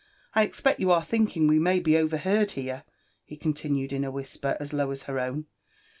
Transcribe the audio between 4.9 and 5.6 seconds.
her own.